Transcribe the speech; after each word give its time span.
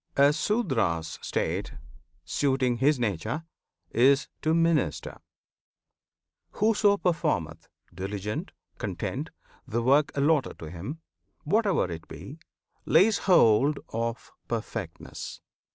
A 0.17 0.33
Sudra's 0.33 1.19
state, 1.21 1.73
Suiting 2.25 2.77
his 2.77 2.99
nature, 2.99 3.43
is 3.91 4.29
to 4.41 4.55
minister. 4.55 5.19
Whoso 6.53 6.97
performeth 6.97 7.69
diligent, 7.93 8.51
content 8.79 9.29
The 9.67 9.83
work 9.83 10.11
allotted 10.17 10.59
him, 10.59 11.01
whate'er 11.45 11.91
it 11.91 12.07
be, 12.07 12.39
Lays 12.87 13.19
hold 13.19 13.77
of 13.89 14.31
perfectness! 14.47 15.39